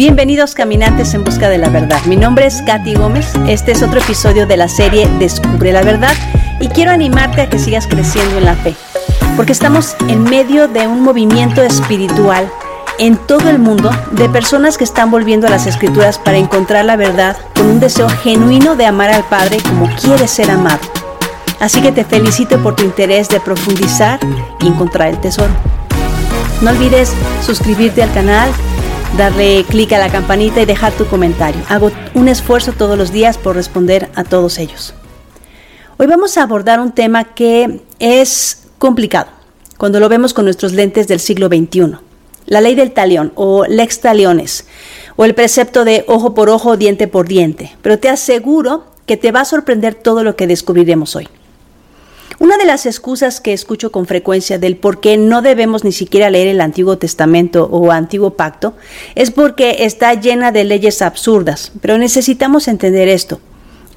[0.00, 2.02] Bienvenidos caminantes en busca de la verdad.
[2.06, 3.34] Mi nombre es Katy Gómez.
[3.46, 6.14] Este es otro episodio de la serie Descubre la verdad
[6.58, 8.74] y quiero animarte a que sigas creciendo en la fe,
[9.36, 12.50] porque estamos en medio de un movimiento espiritual
[12.98, 16.96] en todo el mundo de personas que están volviendo a las escrituras para encontrar la
[16.96, 20.80] verdad con un deseo genuino de amar al Padre como quiere ser amado.
[21.60, 24.18] Así que te felicito por tu interés de profundizar
[24.62, 25.52] y encontrar el tesoro.
[26.62, 27.12] No olvides
[27.44, 28.50] suscribirte al canal
[29.16, 31.62] darle clic a la campanita y dejar tu comentario.
[31.68, 34.94] Hago un esfuerzo todos los días por responder a todos ellos.
[35.98, 39.28] Hoy vamos a abordar un tema que es complicado
[39.76, 41.96] cuando lo vemos con nuestros lentes del siglo XXI.
[42.46, 44.66] La ley del talión o lex taliones
[45.16, 47.76] o el precepto de ojo por ojo, diente por diente.
[47.82, 51.28] Pero te aseguro que te va a sorprender todo lo que descubriremos hoy.
[52.40, 56.30] Una de las excusas que escucho con frecuencia del por qué no debemos ni siquiera
[56.30, 58.72] leer el Antiguo Testamento o Antiguo Pacto
[59.14, 63.40] es porque está llena de leyes absurdas, pero necesitamos entender esto.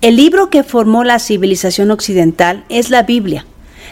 [0.02, 3.46] El libro que formó la civilización occidental es la Biblia.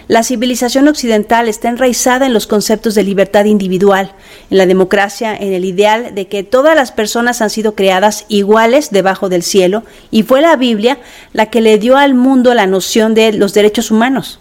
[0.08, 4.14] La civilización occidental está enraizada en los conceptos de libertad individual,
[4.50, 8.92] en la democracia, en el ideal de que todas las personas han sido creadas iguales
[8.92, 11.00] debajo del cielo, y fue la Biblia
[11.34, 14.40] la que le dio al mundo la noción de los derechos humanos.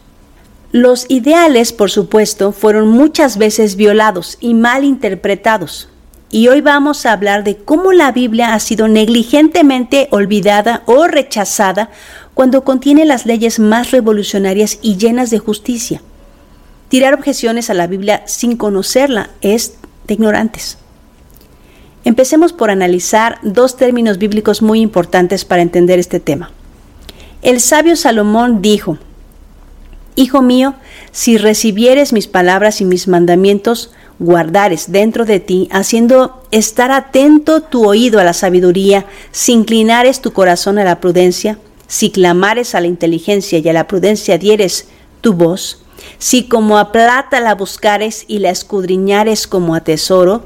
[0.73, 5.89] Los ideales, por supuesto, fueron muchas veces violados y mal interpretados.
[6.33, 11.91] Y hoy vamos a hablar de cómo la Biblia ha sido negligentemente olvidada o rechazada
[12.35, 16.01] cuando contiene las leyes más revolucionarias y llenas de justicia.
[16.89, 19.75] Tirar objeciones a la Biblia sin conocerla es
[20.07, 20.79] de ignorantes.
[22.05, 26.53] Empecemos por analizar dos términos bíblicos muy importantes para entender este tema.
[27.43, 28.99] El sabio Salomón dijo,
[30.15, 30.75] Hijo mío,
[31.11, 33.91] si recibieres mis palabras y mis mandamientos,
[34.21, 40.33] guardares dentro de ti, haciendo estar atento tu oído a la sabiduría, si inclinares tu
[40.33, 41.59] corazón a la prudencia,
[41.89, 44.87] si clamares a la inteligencia y a la prudencia dieres
[45.23, 45.83] tu voz,
[46.19, 50.45] si como a plata la buscares y la escudriñares como a tesoro,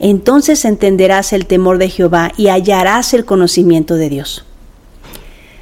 [0.00, 4.47] entonces entenderás el temor de Jehová y hallarás el conocimiento de Dios.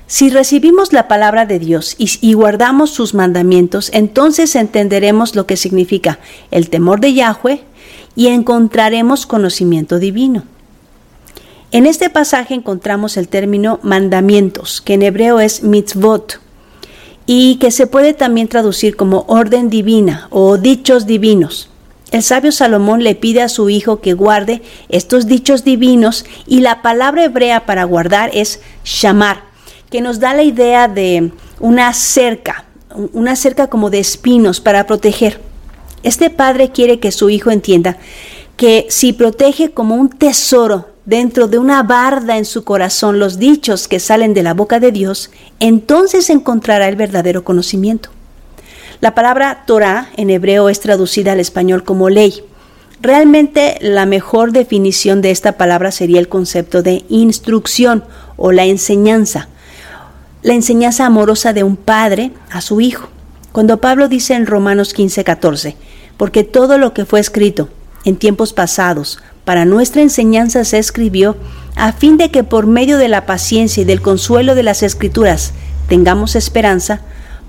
[0.09, 6.21] Si recibimos la palabra de Dios y, guardamos sus mandamientos, entonces entenderemos lo que significa
[6.53, 7.63] el temor de Yahweh
[8.15, 10.45] y encontraremos conocimiento divino.
[11.73, 16.41] En este pasaje encontramos el término mandamientos, que en hebreo es mitzvot,
[17.27, 21.69] y que se puede también traducir como orden divina o dichos divinos.
[22.13, 26.81] El sabio Salomón le pide a su hijo que guarde estos dichos divinos y la
[26.81, 29.43] palabra hebrea para guardar es shamar,
[29.91, 31.31] que nos da la idea de
[31.61, 32.65] una cerca,
[33.13, 35.41] una cerca como de espinos para proteger.
[36.03, 37.99] Este padre quiere que su hijo entienda
[38.57, 43.87] que si protege como un tesoro dentro de una barda en su corazón los dichos
[43.87, 45.31] que salen de la boca de Dios,
[45.61, 48.11] entonces encontrará el verdadero conocimiento.
[49.01, 52.43] La palabra Torah en hebreo es traducida al español como ley.
[53.03, 58.05] Realmente la mejor definición de esta palabra sería el concepto de instrucción
[58.37, 59.49] o la enseñanza
[60.47, 63.09] la enseñanza amorosa de un padre a su hijo.
[63.51, 65.77] Cuando Pablo dice en Romanos 15, 14,
[66.17, 67.69] porque todo lo que fue escrito
[68.05, 71.37] en tiempos pasados para nuestra enseñanza se escribió
[71.75, 75.53] a fin de que por medio de la paciencia y del consuelo de las escrituras
[75.89, 77.01] tengamos esperanza,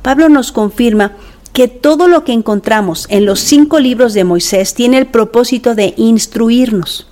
[0.01, 1.11] Pablo nos confirma
[1.53, 5.93] que todo lo que encontramos en los cinco libros de Moisés tiene el propósito de
[5.97, 7.07] instruirnos.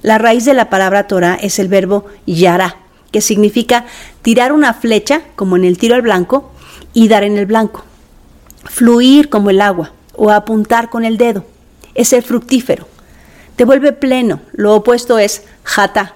[0.00, 3.86] La raíz de la palabra Torah es el verbo yara, que significa
[4.22, 6.50] tirar una flecha, como en el tiro al blanco,
[6.92, 7.84] y dar en el blanco.
[8.64, 11.44] Fluir como el agua o apuntar con el dedo.
[11.94, 12.86] Es el fructífero.
[13.56, 14.40] Te vuelve pleno.
[14.52, 16.14] Lo opuesto es jata.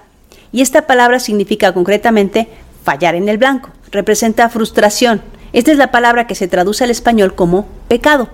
[0.53, 2.48] Y esta palabra significa concretamente
[2.84, 3.70] fallar en el blanco.
[3.91, 5.22] Representa frustración.
[5.53, 8.28] Esta es la palabra que se traduce al español como pecado.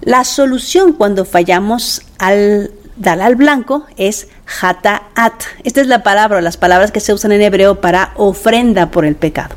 [0.00, 4.28] La solución cuando fallamos al dar al blanco es
[4.60, 5.42] hata'at.
[5.64, 9.16] Esta es la palabra, las palabras que se usan en hebreo para ofrenda por el
[9.16, 9.54] pecado.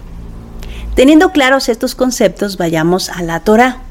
[0.95, 3.81] Teniendo claros estos conceptos, vayamos a la Torah,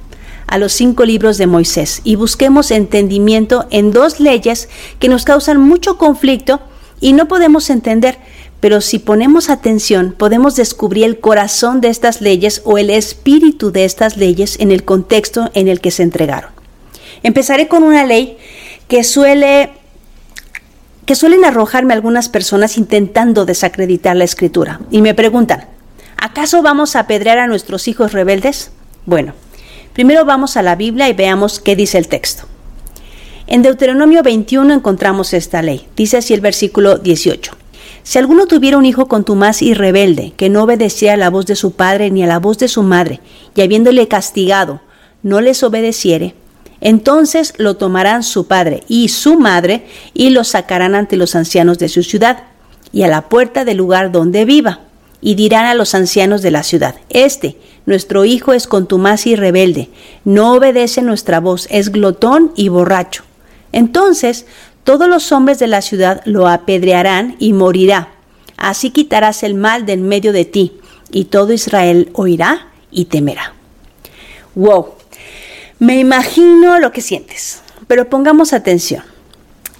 [0.46, 5.60] a los cinco libros de Moisés, y busquemos entendimiento en dos leyes que nos causan
[5.60, 6.60] mucho conflicto
[7.00, 8.18] y no podemos entender,
[8.58, 13.84] pero si ponemos atención podemos descubrir el corazón de estas leyes o el espíritu de
[13.84, 16.50] estas leyes en el contexto en el que se entregaron.
[17.22, 18.38] Empezaré con una ley
[18.88, 19.70] que suele
[21.04, 25.66] que suelen arrojarme algunas personas intentando desacreditar la escritura y me preguntan,
[26.16, 28.72] ¿acaso vamos a apedrear a nuestros hijos rebeldes?
[29.04, 29.32] Bueno,
[29.92, 32.44] primero vamos a la Biblia y veamos qué dice el texto.
[33.46, 35.86] En Deuteronomio 21 encontramos esta ley.
[35.94, 37.52] Dice así el versículo 18.
[38.02, 41.54] Si alguno tuviera un hijo contumaz y rebelde, que no obedecía a la voz de
[41.54, 43.20] su padre ni a la voz de su madre,
[43.54, 44.80] y habiéndole castigado,
[45.22, 46.34] no les obedeciere,
[46.80, 51.88] entonces lo tomarán su padre y su madre y lo sacarán ante los ancianos de
[51.88, 52.44] su ciudad
[52.92, 54.80] y a la puerta del lugar donde viva,
[55.20, 59.88] y dirán a los ancianos de la ciudad, Este, nuestro hijo es contumaz y rebelde,
[60.24, 63.24] no obedece nuestra voz, es glotón y borracho.
[63.72, 64.46] Entonces
[64.84, 68.10] todos los hombres de la ciudad lo apedrearán y morirá.
[68.56, 70.78] Así quitarás el mal de en medio de ti,
[71.10, 73.54] y todo Israel oirá y temerá.
[74.54, 74.95] Wow,
[75.78, 79.02] me imagino lo que sientes, pero pongamos atención.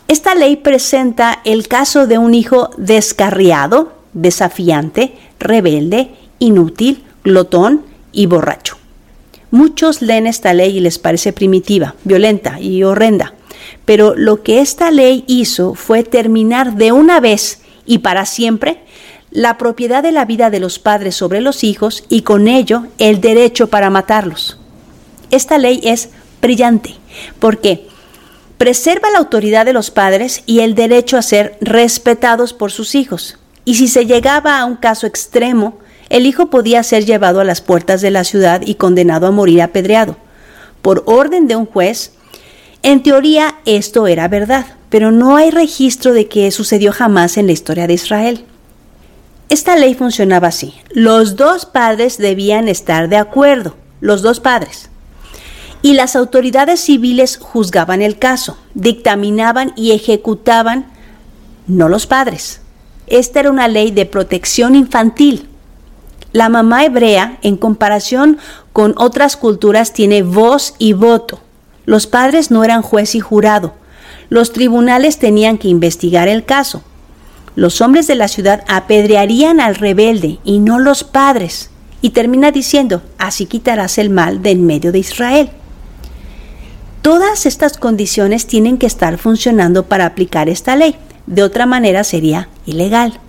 [0.08, 8.76] Esta ley presenta el caso de un hijo descarriado, desafiante, rebelde, inútil, glotón y borracho.
[9.50, 13.34] Muchos leen esta ley y les parece primitiva, violenta y horrenda,
[13.84, 18.80] pero lo que esta ley hizo fue terminar de una vez y para siempre
[19.30, 23.20] la propiedad de la vida de los padres sobre los hijos y con ello el
[23.20, 24.58] derecho para matarlos.
[25.30, 26.94] Esta ley es brillante
[27.38, 27.88] porque
[28.58, 33.38] preserva la autoridad de los padres y el derecho a ser respetados por sus hijos.
[33.64, 35.78] Y si se llegaba a un caso extremo,
[36.08, 39.60] el hijo podía ser llevado a las puertas de la ciudad y condenado a morir
[39.60, 40.16] apedreado.
[40.82, 42.12] Por orden de un juez,
[42.82, 47.52] en teoría esto era verdad, pero no hay registro de que sucedió jamás en la
[47.52, 48.44] historia de Israel.
[49.48, 50.74] Esta ley funcionaba así.
[50.90, 54.90] Los dos padres debían estar de acuerdo, los dos padres
[55.82, 60.86] y las autoridades civiles juzgaban el caso, dictaminaban y ejecutaban,
[61.66, 62.60] no los padres.
[63.06, 65.48] Esta era una ley de protección infantil.
[66.32, 68.38] La mamá hebrea, en comparación
[68.72, 71.40] con otras culturas, tiene voz y voto.
[71.84, 73.74] Los padres no eran juez y jurado.
[74.28, 76.82] Los tribunales tenían que investigar el caso.
[77.54, 81.70] Los hombres de la ciudad apedrearían al rebelde y no los padres.
[82.02, 85.50] Y termina diciendo, así quitarás el mal de en medio de Israel.
[87.06, 90.96] Todas estas condiciones tienen que estar funcionando para aplicar esta ley.
[91.28, 93.20] De otra manera sería ilegal.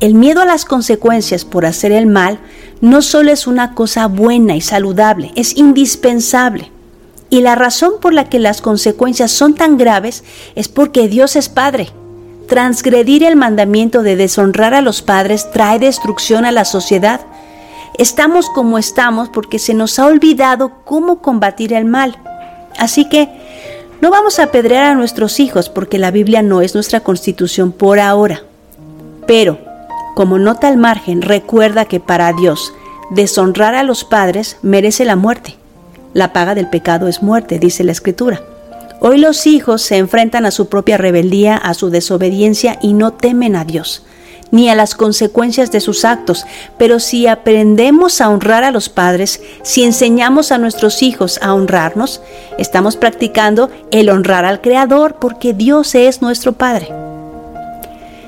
[0.00, 2.38] El miedo a las consecuencias por hacer el mal
[2.80, 6.70] no solo es una cosa buena y saludable, es indispensable.
[7.28, 10.24] Y la razón por la que las consecuencias son tan graves
[10.54, 11.90] es porque Dios es Padre.
[12.48, 17.20] Transgredir el mandamiento de deshonrar a los padres trae destrucción a la sociedad.
[17.98, 22.18] Estamos como estamos porque se nos ha olvidado cómo combatir el mal.
[22.78, 23.28] Así que
[24.00, 28.00] no vamos a apedrear a nuestros hijos porque la Biblia no es nuestra constitución por
[28.00, 28.42] ahora.
[29.26, 29.58] Pero,
[30.14, 32.72] como nota al margen, recuerda que para Dios
[33.10, 35.56] deshonrar a los padres merece la muerte.
[36.14, 38.42] La paga del pecado es muerte, dice la Escritura.
[39.00, 43.56] Hoy los hijos se enfrentan a su propia rebeldía, a su desobediencia y no temen
[43.56, 44.04] a Dios
[44.50, 46.44] ni a las consecuencias de sus actos,
[46.78, 52.20] pero si aprendemos a honrar a los padres, si enseñamos a nuestros hijos a honrarnos,
[52.58, 56.88] estamos practicando el honrar al Creador porque Dios es nuestro Padre.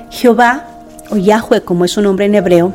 [0.09, 0.67] Jehová,
[1.09, 2.73] o Yahweh como es su nombre en hebreo,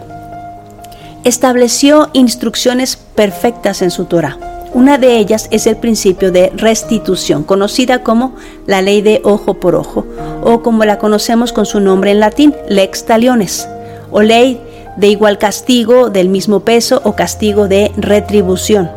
[1.24, 8.04] estableció instrucciones perfectas en su Torah una de ellas es el principio de restitución, conocida
[8.04, 10.06] como la ley de ojo por ojo,
[10.40, 13.68] o como la conocemos con su nombre en latín, lex taliones,
[14.12, 14.60] o ley
[14.96, 18.88] de igual castigo, del mismo peso o castigo de retribución.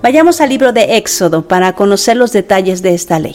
[0.00, 3.34] Vayamos al libro de Éxodo para conocer los detalles de esta ley.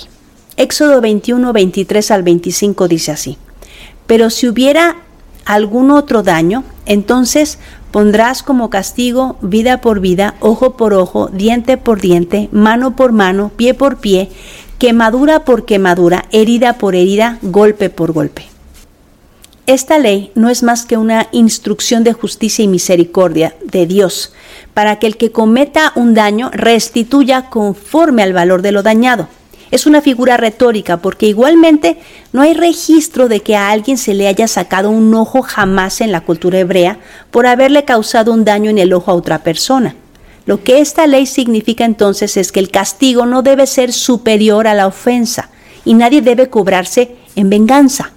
[0.56, 3.38] Éxodo 21, 23 al 25 dice así,
[4.06, 4.96] pero si hubiera
[5.44, 7.60] algún otro daño, entonces
[7.92, 13.52] Pondrás como castigo vida por vida, ojo por ojo, diente por diente, mano por mano,
[13.56, 14.30] pie por pie,
[14.78, 18.46] quemadura por quemadura, herida por herida, golpe por golpe.
[19.66, 24.34] Esta ley no es más que una instrucción de justicia y misericordia de Dios
[24.74, 29.28] para que el que cometa un daño restituya conforme al valor de lo dañado
[29.72, 31.98] es una figura retórica porque igualmente
[32.32, 36.12] no hay registro de que a alguien se le haya sacado un ojo jamás en
[36.12, 37.00] la cultura hebrea
[37.32, 39.96] por haberle causado un daño en el ojo a otra persona.
[40.46, 44.74] Lo que esta ley significa entonces es que el castigo no debe ser superior a
[44.74, 45.50] la ofensa
[45.84, 48.12] y nadie debe cobrarse en venganza.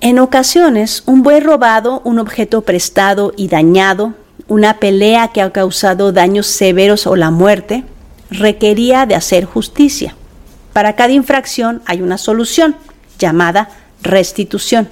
[0.00, 4.14] En ocasiones, un buey robado, un objeto prestado y dañado,
[4.48, 7.84] una pelea que ha causado daños severos o la muerte,
[8.30, 10.16] requería de hacer justicia.
[10.74, 12.74] Para cada infracción hay una solución
[13.18, 13.70] llamada
[14.02, 14.88] restitución.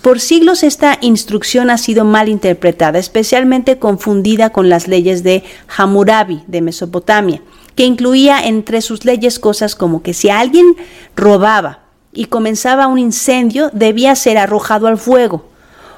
[0.00, 5.44] Por siglos esta instrucción ha sido mal interpretada, especialmente confundida con las leyes de
[5.76, 7.42] Hammurabi de Mesopotamia,
[7.76, 10.74] que incluía entre sus leyes cosas como que si alguien
[11.14, 11.80] robaba
[12.12, 15.44] y comenzaba un incendio, debía ser arrojado al fuego.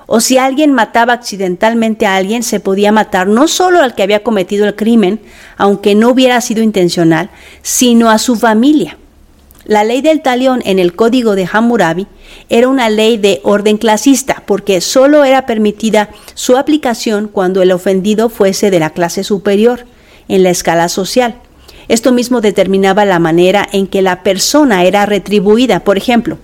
[0.07, 4.23] O si alguien mataba accidentalmente a alguien, se podía matar no solo al que había
[4.23, 5.21] cometido el crimen,
[5.57, 7.31] aunque no hubiera sido intencional,
[7.63, 8.99] sino a su familia.
[9.65, 12.07] La ley del talión en el código de Hammurabi
[12.49, 18.29] era una ley de orden clasista, porque solo era permitida su aplicación cuando el ofendido
[18.29, 19.87] fuese de la clase superior
[20.29, 21.35] en la escala social.
[21.89, 25.81] Esto mismo determinaba la manera en que la persona era retribuida.
[25.81, 26.39] Por ejemplo,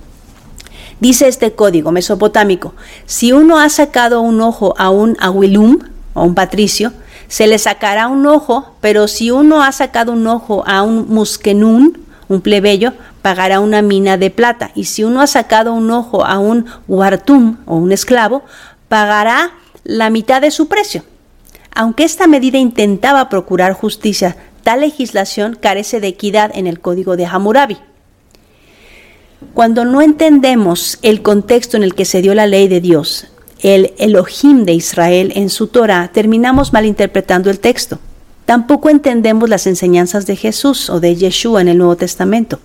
[1.03, 2.75] dice este código mesopotámico,
[3.07, 5.81] si uno ha sacado un ojo a un aguilum,
[6.15, 6.93] o un patricio,
[7.27, 11.99] se le sacará un ojo, pero si uno ha sacado un ojo a un muskenun,
[12.29, 14.71] un plebeyo, pagará una mina de plata.
[14.77, 18.43] Y si uno ha sacado un ojo a un huartum o un esclavo,
[18.89, 19.51] pagará
[19.83, 21.03] la mitad de su precio.
[21.75, 27.27] Aunque esta medida intentaba procurar justicia, tal legislación carece de equidad en el código de
[27.27, 27.79] Hammurabi.
[29.55, 33.29] Cuando no entendemos el contexto en el que se dio la ley de Dios,
[33.61, 37.99] el Elohim de Israel en su Torah, terminamos malinterpretando el texto.
[38.45, 42.59] Tampoco entendemos las enseñanzas de Jesús o de Yeshua en el Nuevo Testamento.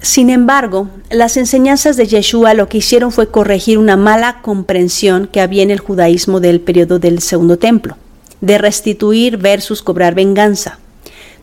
[0.00, 5.42] Sin embargo, las enseñanzas de Yeshua lo que hicieron fue corregir una mala comprensión que
[5.42, 7.96] había en el judaísmo del periodo del Segundo Templo,
[8.40, 10.78] de restituir versus cobrar venganza.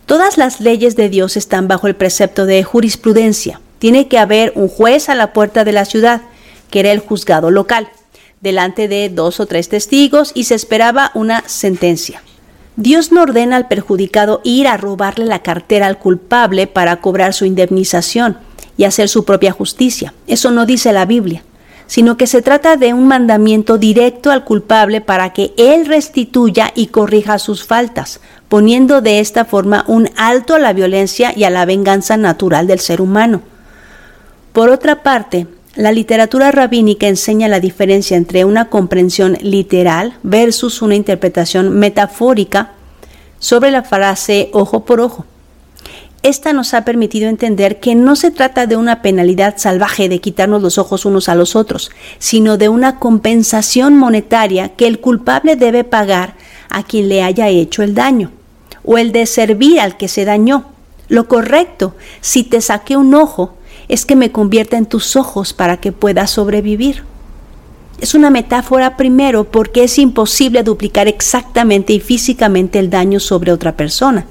[0.07, 3.61] Todas las leyes de Dios están bajo el precepto de jurisprudencia.
[3.79, 6.21] Tiene que haber un juez a la puerta de la ciudad,
[6.69, 7.89] que era el juzgado local,
[8.41, 12.21] delante de dos o tres testigos y se esperaba una sentencia.
[12.75, 17.45] Dios no ordena al perjudicado ir a robarle la cartera al culpable para cobrar su
[17.45, 18.37] indemnización,
[18.77, 20.13] y hacer su propia justicia.
[20.27, 21.43] Eso no dice la Biblia,
[21.87, 26.87] sino que se trata de un mandamiento directo al culpable para que él restituya y
[26.87, 31.65] corrija sus faltas, poniendo de esta forma un alto a la violencia y a la
[31.65, 33.41] venganza natural del ser humano.
[34.57, 35.45] Por otra parte,
[35.75, 42.71] la literatura rabínica enseña la diferencia entre una comprensión literal versus una interpretación metafórica
[43.37, 45.25] sobre la frase ojo por ojo.
[46.23, 50.63] Esta nos ha permitido entender que no se trata de una penalidad salvaje de quitarnos
[50.63, 55.83] los ojos unos a los otros, sino de una compensación monetaria que el culpable debe
[55.83, 56.33] pagar
[56.71, 58.31] a quien le haya hecho el daño,
[58.83, 60.65] o el de servir al que se dañó.
[61.09, 63.56] Lo correcto, si te saqué un ojo,
[63.89, 67.03] es que me convierta en tus ojos para que puedas sobrevivir.
[67.99, 73.75] Es una metáfora primero porque es imposible duplicar exactamente y físicamente el daño sobre otra
[73.75, 74.25] persona.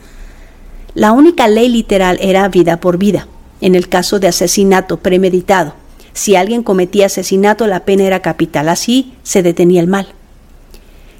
[0.95, 3.27] La única ley literal era vida por vida,
[3.61, 5.75] en el caso de asesinato premeditado.
[6.13, 10.09] Si alguien cometía asesinato, la pena era capital, así se detenía el mal.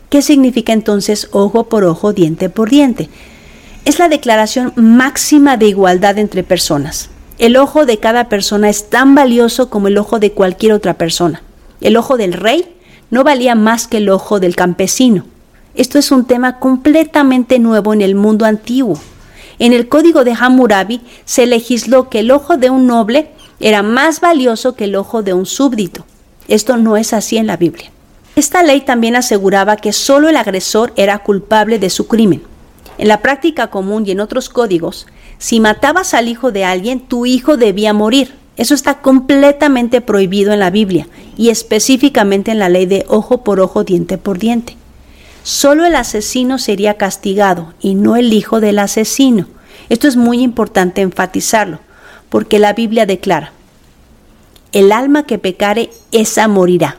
[0.09, 3.11] ¿Qué significa entonces ojo por ojo, diente por diente?
[3.85, 7.11] Es la declaración máxima de igualdad entre personas.
[7.39, 11.43] El ojo de cada persona es tan valioso como el ojo de cualquier otra persona.
[11.83, 12.77] El ojo del rey
[13.11, 15.27] no valía más que el ojo del campesino.
[15.75, 18.99] Esto es un tema completamente nuevo en el mundo antiguo.
[19.59, 23.29] En el código de Hammurabi se legisló que el ojo de un noble
[23.61, 26.07] era más valioso que el ojo de un súbdito.
[26.49, 27.91] Esto no es así en la Biblia.
[28.35, 32.43] Esta ley también aseguraba que solo el agresor era culpable de su crimen.
[32.97, 35.07] En la práctica común y en otros códigos,
[35.39, 38.35] si matabas al hijo de alguien, tu hijo debía morir.
[38.57, 43.61] Eso está completamente prohibido en la Biblia y específicamente en la ley de ojo por
[43.61, 44.77] ojo, diente por diente.
[45.43, 49.47] Solo el asesino sería castigado y no el hijo del asesino.
[49.91, 51.81] Esto es muy importante enfatizarlo,
[52.31, 53.53] porque la Biblia declara,
[54.73, 56.99] el alma que pecare, esa morirá.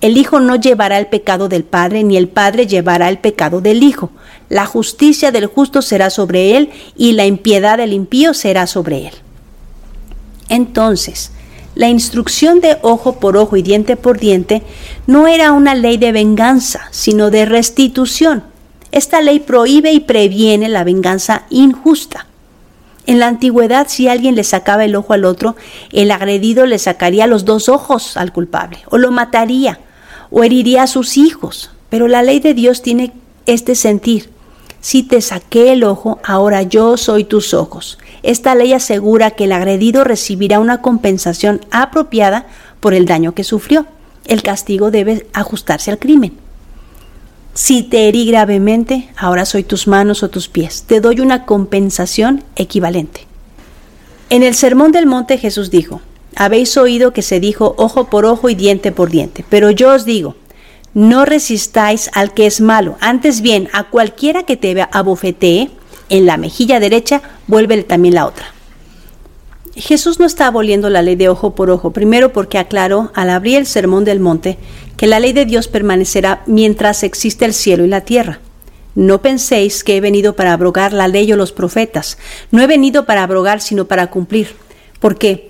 [0.00, 3.82] El hijo no llevará el pecado del padre, ni el padre llevará el pecado del
[3.82, 4.10] hijo.
[4.48, 9.14] La justicia del justo será sobre él, y la impiedad del impío será sobre él.
[10.48, 11.32] Entonces,
[11.74, 14.62] la instrucción de ojo por ojo y diente por diente
[15.06, 18.42] no era una ley de venganza, sino de restitución.
[18.92, 22.26] Esta ley prohíbe y previene la venganza injusta.
[23.06, 25.56] En la antigüedad, si alguien le sacaba el ojo al otro,
[25.92, 29.78] el agredido le sacaría los dos ojos al culpable, o lo mataría,
[30.30, 31.70] o heriría a sus hijos.
[31.88, 33.12] Pero la ley de Dios tiene
[33.46, 34.30] este sentir.
[34.80, 37.98] Si te saqué el ojo, ahora yo soy tus ojos.
[38.22, 42.46] Esta ley asegura que el agredido recibirá una compensación apropiada
[42.80, 43.86] por el daño que sufrió.
[44.26, 46.32] El castigo debe ajustarse al crimen.
[47.52, 50.84] Si te herí gravemente, ahora soy tus manos o tus pies.
[50.86, 53.26] Te doy una compensación equivalente.
[54.30, 56.00] En el Sermón del Monte Jesús dijo,
[56.36, 60.04] habéis oído que se dijo ojo por ojo y diente por diente, pero yo os
[60.04, 60.36] digo,
[60.94, 65.70] no resistáis al que es malo, antes bien a cualquiera que te abofetee,
[66.08, 68.52] en la mejilla derecha, vuélvele también la otra.
[69.76, 73.56] Jesús no está aboliendo la ley de ojo por ojo, primero porque aclaró al abrir
[73.56, 74.58] el sermón del monte
[74.96, 78.40] que la ley de Dios permanecerá mientras existe el cielo y la tierra.
[78.94, 82.18] No penséis que he venido para abrogar la ley o los profetas.
[82.50, 84.56] No he venido para abrogar, sino para cumplir.
[84.98, 85.49] Porque,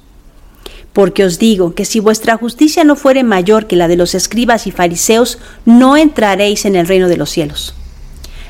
[0.93, 4.67] Porque os digo que si vuestra justicia no fuere mayor que la de los escribas
[4.67, 7.73] y fariseos, no entraréis en el reino de los cielos.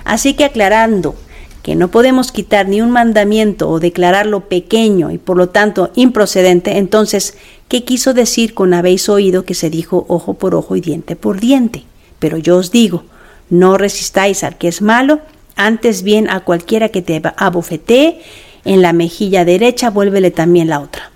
[0.03, 1.15] Así que aclarando
[1.61, 6.77] que no podemos quitar ni un mandamiento o declararlo pequeño y por lo tanto improcedente,
[6.77, 7.35] entonces,
[7.67, 11.39] ¿qué quiso decir con habéis oído que se dijo ojo por ojo y diente por
[11.39, 11.83] diente?
[12.17, 13.03] Pero yo os digo,
[13.49, 15.19] no resistáis al que es malo,
[15.55, 18.21] antes bien a cualquiera que te abofetee
[18.65, 21.10] en la mejilla derecha, vuélvele también la otra.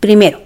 [0.00, 0.42] Primero,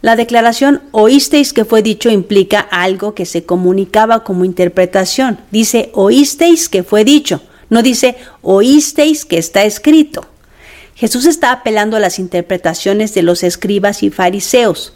[0.00, 5.38] la declaración oísteis que fue dicho implica algo que se comunicaba como interpretación.
[5.50, 7.40] Dice oísteis que fue dicho,
[7.70, 10.26] no dice oísteis que está escrito.
[10.94, 14.92] Jesús está apelando a las interpretaciones de los escribas y fariseos,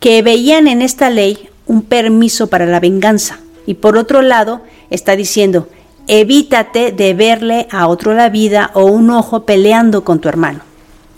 [0.00, 3.38] que veían en esta ley un permiso para la venganza.
[3.66, 5.68] Y por otro lado, está diciendo,
[6.08, 10.60] evítate de verle a otro la vida o un ojo peleando con tu hermano.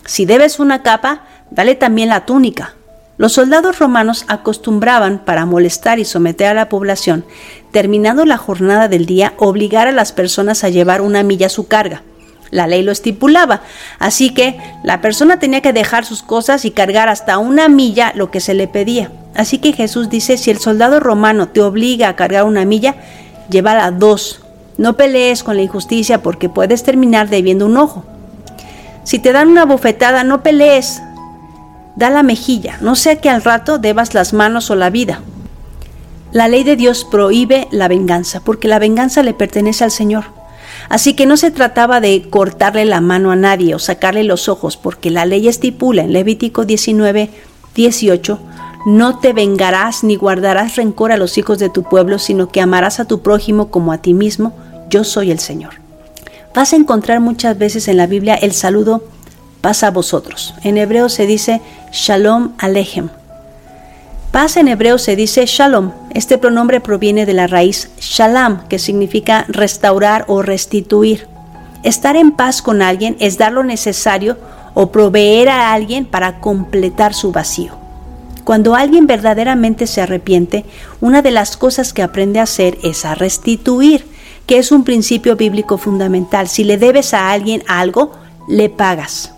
[0.05, 2.75] Si debes una capa, dale también la túnica.
[3.19, 7.25] Los soldados romanos acostumbraban, para molestar y someter a la población,
[7.73, 12.03] terminando la jornada del día, obligar a las personas a llevar una milla su carga.
[12.51, 13.63] La ley lo estipulaba,
[13.99, 18.31] así que la persona tenía que dejar sus cosas y cargar hasta una milla lo
[18.31, 19.11] que se le pedía.
[19.35, 22.97] Así que Jesús dice, si el soldado romano te obliga a cargar una milla,
[23.51, 24.43] llévala dos.
[24.79, 28.05] No pelees con la injusticia porque puedes terminar debiendo un ojo.
[29.05, 31.03] Si te dan una bofetada, no pelees,
[31.97, 35.21] da la mejilla, no sea que al rato debas las manos o la vida.
[36.33, 40.25] La ley de Dios prohíbe la venganza, porque la venganza le pertenece al Señor.
[40.89, 44.77] Así que no se trataba de cortarle la mano a nadie o sacarle los ojos,
[44.77, 47.31] porque la ley estipula en Levítico 19,
[47.75, 48.39] 18,
[48.87, 53.01] no te vengarás ni guardarás rencor a los hijos de tu pueblo, sino que amarás
[53.01, 54.53] a tu prójimo como a ti mismo,
[54.91, 55.75] yo soy el Señor.
[56.55, 59.03] Vas a encontrar muchas veces en la Biblia el saludo
[59.67, 60.55] paz a vosotros.
[60.63, 63.09] En hebreo se dice Shalom Alejem.
[64.31, 65.91] Paz en hebreo se dice Shalom.
[66.15, 71.27] Este pronombre proviene de la raíz Shalom, que significa restaurar o restituir.
[71.83, 74.39] Estar en paz con alguien es dar lo necesario
[74.75, 77.73] o proveer a alguien para completar su vacío.
[78.45, 80.65] Cuando alguien verdaderamente se arrepiente,
[81.01, 84.07] una de las cosas que aprende a hacer es a restituir,
[84.47, 86.47] que es un principio bíblico fundamental.
[86.47, 88.13] Si le debes a alguien algo,
[88.47, 89.33] le pagas.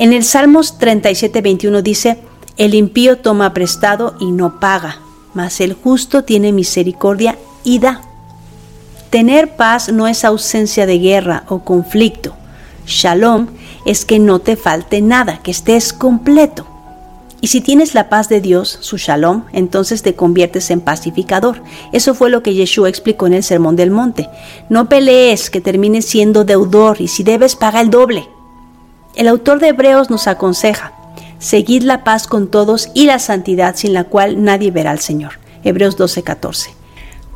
[0.00, 2.16] En el Salmos 37, 21 dice,
[2.56, 4.96] el impío toma prestado y no paga,
[5.34, 8.00] mas el justo tiene misericordia y da.
[9.10, 12.34] Tener paz no es ausencia de guerra o conflicto.
[12.86, 13.48] Shalom
[13.84, 16.66] es que no te falte nada, que estés completo.
[17.42, 21.62] Y si tienes la paz de Dios, su shalom, entonces te conviertes en pacificador.
[21.92, 24.30] Eso fue lo que Yeshua explicó en el Sermón del Monte.
[24.70, 28.26] No pelees que termines siendo deudor y si debes paga el doble.
[29.16, 30.92] El autor de Hebreos nos aconseja,
[31.40, 35.32] seguid la paz con todos y la santidad sin la cual nadie verá al Señor.
[35.64, 36.70] Hebreos 12:14.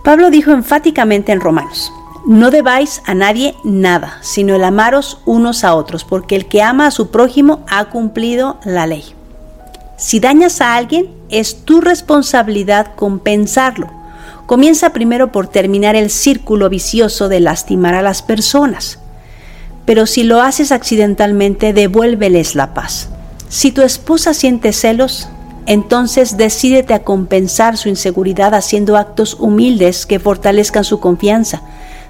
[0.05, 1.93] Pablo dijo enfáticamente en Romanos,
[2.27, 6.87] no debáis a nadie nada, sino el amaros unos a otros, porque el que ama
[6.87, 9.05] a su prójimo ha cumplido la ley.
[9.97, 13.91] Si dañas a alguien, es tu responsabilidad compensarlo.
[14.47, 19.01] Comienza primero por terminar el círculo vicioso de lastimar a las personas
[19.85, 23.09] pero si lo haces accidentalmente, devuélveles la paz.
[23.49, 25.29] Si tu esposa siente celos,
[25.67, 31.63] entonces decídete a compensar su inseguridad haciendo actos humildes que fortalezcan su confianza.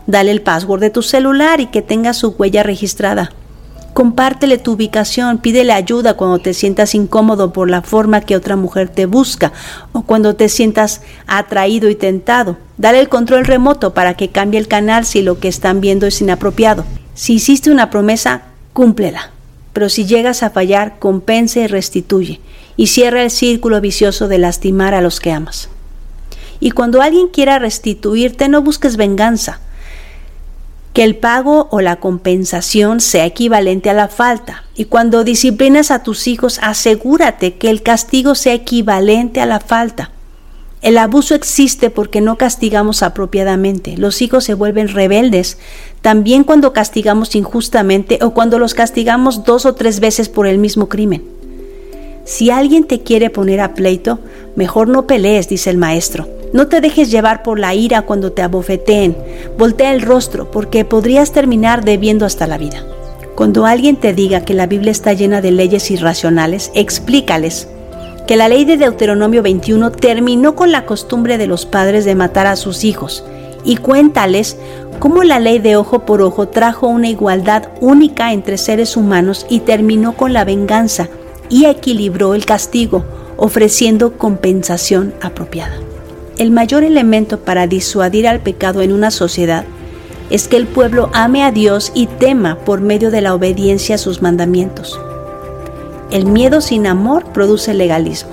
[0.06, 3.32] Dale el password de tu celular y que tenga su huella registrada.
[3.92, 8.88] Compártele tu ubicación, pídele ayuda cuando te sientas incómodo por la forma que otra mujer
[8.88, 9.52] te busca
[9.92, 12.56] o cuando te sientas atraído y tentado.
[12.76, 16.20] Dale el control remoto para que cambie el canal si lo que están viendo es
[16.20, 16.84] inapropiado.
[17.14, 19.30] Si hiciste una promesa, cúmplela.
[19.72, 22.40] Pero si llegas a fallar, compensa y restituye.
[22.76, 25.68] Y cierra el círculo vicioso de lastimar a los que amas.
[26.60, 29.60] Y cuando alguien quiera restituirte, no busques venganza.
[30.92, 34.62] que el pago o la compensación sea equivalente a la falta.
[34.76, 40.12] Y cuando disciplinas a tus hijos, asegúrate que el castigo sea equivalente a la falta.
[40.84, 43.96] El abuso existe porque no castigamos apropiadamente.
[43.96, 45.56] Los hijos se vuelven rebeldes
[46.02, 50.90] también cuando castigamos injustamente o cuando los castigamos dos o tres veces por el mismo
[50.90, 51.24] crimen.
[52.26, 54.18] Si alguien te quiere poner a pleito,
[54.56, 56.28] mejor no pelees, dice el maestro.
[56.52, 59.16] No te dejes llevar por la ira cuando te abofeteen.
[59.56, 62.84] Voltea el rostro porque podrías terminar debiendo hasta la vida.
[63.36, 67.68] Cuando alguien te diga que la Biblia está llena de leyes irracionales, explícales
[68.26, 72.46] que la ley de Deuteronomio 21 terminó con la costumbre de los padres de matar
[72.46, 73.24] a sus hijos
[73.64, 74.56] y cuéntales
[74.98, 79.60] cómo la ley de ojo por ojo trajo una igualdad única entre seres humanos y
[79.60, 81.08] terminó con la venganza
[81.50, 83.04] y equilibró el castigo,
[83.36, 85.74] ofreciendo compensación apropiada.
[86.38, 89.64] El mayor elemento para disuadir al pecado en una sociedad
[90.30, 93.98] es que el pueblo ame a Dios y tema por medio de la obediencia a
[93.98, 94.98] sus mandamientos.
[96.14, 98.30] El miedo sin amor produce legalismo,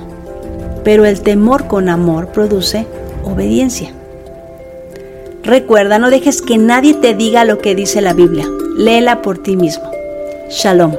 [0.83, 2.85] pero el temor con amor produce
[3.23, 3.91] obediencia.
[5.41, 8.45] Recuerda, no dejes que nadie te diga lo que dice la Biblia.
[8.77, 9.89] Léela por ti mismo.
[10.51, 10.93] Shalom.